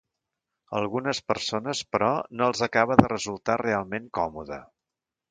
A 0.69 0.75
algunes 0.83 1.17
persones, 1.31 1.81
però, 1.95 2.09
no 2.39 2.47
els 2.51 2.63
acaba 2.67 2.97
de 3.01 3.11
resultar 3.11 3.59
realment 3.63 4.09
còmode. 4.19 4.59